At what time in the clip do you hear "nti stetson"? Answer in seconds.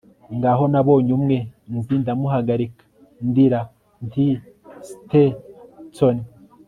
4.05-6.17